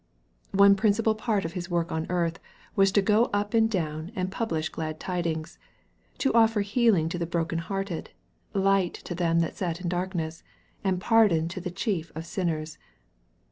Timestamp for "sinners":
12.25-12.79